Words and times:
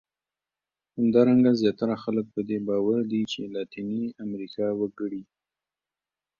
همدارنګه 0.97 1.51
زیاتره 1.61 1.95
خلک 2.03 2.25
په 2.35 2.41
دې 2.49 2.57
باور 2.67 2.99
دي 3.11 3.21
چې 3.31 3.41
لاتیني 3.55 4.03
امریکا 4.25 4.67
وګړي. 4.79 5.23